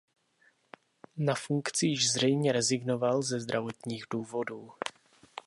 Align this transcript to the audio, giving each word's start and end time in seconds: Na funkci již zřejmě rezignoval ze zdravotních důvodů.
Na 1.17 1.35
funkci 1.35 1.87
již 1.87 2.11
zřejmě 2.11 2.51
rezignoval 2.51 3.21
ze 3.21 3.39
zdravotních 3.39 4.03
důvodů. 4.11 4.71